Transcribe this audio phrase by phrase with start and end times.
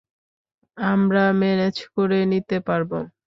[0.77, 2.91] আমরা মেনেজ করে নিতে পারব।